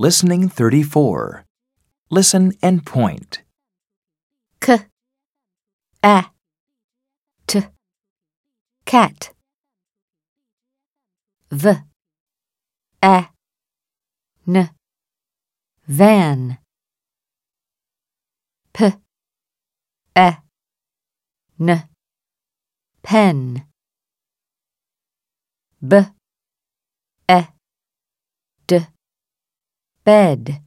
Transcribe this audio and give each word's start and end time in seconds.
Listening 0.00 0.48
34. 0.48 1.44
Listen 2.08 2.54
and 2.62 2.86
point. 2.86 3.42
k, 4.58 4.78
a, 6.02 6.24
t, 7.46 7.60
cat. 8.86 9.34
v, 11.50 11.82
a, 13.02 13.28
n, 14.48 14.70
van. 15.86 16.56
p, 18.72 18.92
a, 20.16 20.38
n, 21.60 21.82
pen. 23.02 23.64
b, 25.86 25.96
e, 27.28 27.42
d, 28.66 28.86
bed. 30.04 30.62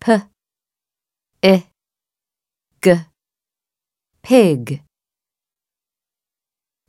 p, 0.00 0.12
i, 1.42 1.66
g, 2.82 2.94
pig. 4.22 4.82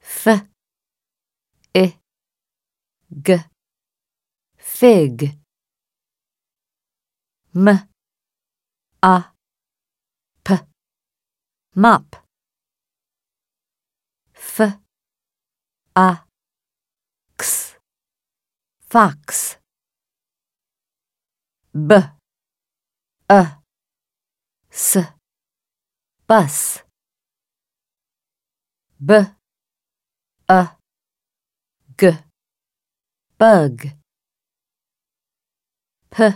f, 0.01 0.27
i, 1.75 1.99
g, 3.09 3.39
fig. 4.57 5.37
m, 7.55 7.67
a, 9.03 9.25
p, 10.43 10.53
mop. 11.75 12.15
f, 14.35 14.59
a, 15.95 16.23
x, 17.37 17.75
fox. 18.79 19.62
B, 21.73 21.95
a, 23.29 23.57
s, 24.69 24.97
bus. 26.27 26.83
b, 28.99 29.13
a, 30.47 30.77
g, 31.97 32.11
bug. 33.39 33.89
p, 36.11 36.33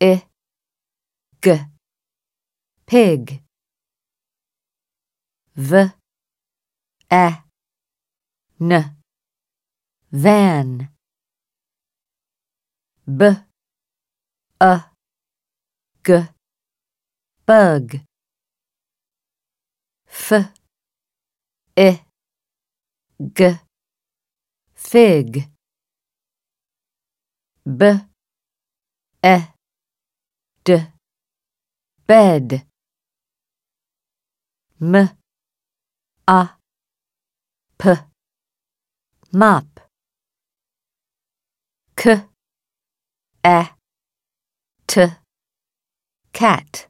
i, 0.00 0.22
g, 1.42 1.60
pig. 2.86 3.42
v, 5.54 5.90
a, 7.10 7.44
n, 8.58 8.96
van. 10.10 10.88
b, 13.06 13.47
a, 14.60 14.90
g, 16.04 16.28
bug. 17.46 18.00
f, 20.08 20.32
i, 21.76 22.02
g, 23.18 23.58
fig. 24.74 25.48
b, 27.64 27.84
e, 29.22 29.36
d, 30.64 30.86
bed. 32.06 32.66
m, 34.80 34.94
a, 36.26 36.58
p, 37.78 37.88
k, 41.94 42.24
a, 43.44 43.77
t, 44.88 45.06
cat. 46.32 46.86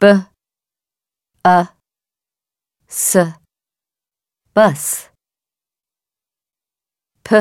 b, 0.00 0.12
a, 1.44 1.68
s, 2.88 3.16
bus. 4.54 5.10
p, 7.22 7.36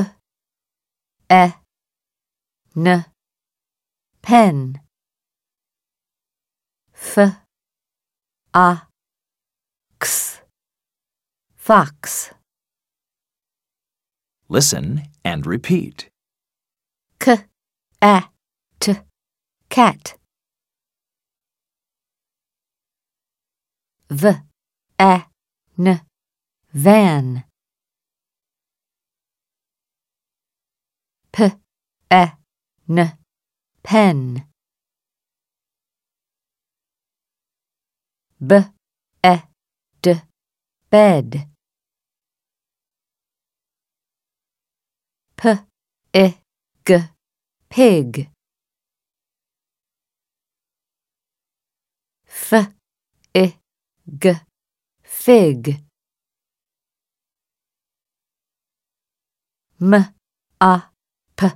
e, 1.31 1.53
n, 2.75 3.05
pen. 4.21 4.79
f, 6.93 7.17
a, 8.53 8.81
x, 9.95 10.41
fox. 11.55 12.31
Listen 14.49 15.03
and 15.23 15.47
repeat. 15.47 16.09
k, 17.19 17.45
a, 18.01 18.32
t, 18.83 18.99
cat. 19.69 20.17
v, 24.09 24.43
a, 24.99 25.29
n, 25.77 26.01
van. 26.73 27.45
p, 31.31 31.51
e, 32.11 32.23
n, 32.89 33.17
pen. 33.81 34.47
b, 38.37 38.53
e, 39.23 39.35
d, 40.01 40.21
bed. 40.91 41.47
p, 45.37 45.57
i, 46.13 46.37
g, 46.85 46.99
pig. 47.69 48.32
F, 52.33 52.53
i, 53.35 53.59
g, 54.07 54.35
fig. 55.03 55.83
m, 59.79 59.93
a, 60.59 60.81
p, 61.35 61.51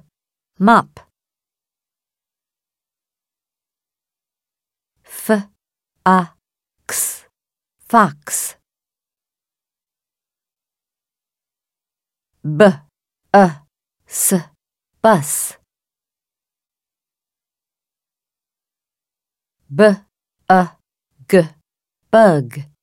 f, 5.05 5.29
a, 6.05 6.33
x, 6.83 7.25
fox. 7.79 8.55
b, 12.43 12.65
a, 13.33 13.61
s, 14.07 14.33
bus. 15.01 15.57
b, 19.69 20.06
a, 20.49 20.77
g, 21.27 21.43
bug. 22.09 22.76